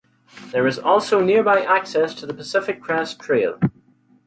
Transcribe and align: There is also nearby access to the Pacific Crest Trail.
There 0.51 0.65
is 0.65 0.79
also 0.79 1.21
nearby 1.21 1.61
access 1.61 2.15
to 2.15 2.25
the 2.25 2.33
Pacific 2.33 2.81
Crest 2.81 3.19
Trail. 3.19 3.59